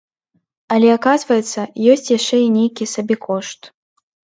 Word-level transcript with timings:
Але 0.75 0.89
аказваецца, 0.97 1.67
ёсць 1.95 2.11
яшчэ 2.17 2.35
і 2.47 2.49
нейкі 2.57 2.91
сабекошт! 2.95 3.73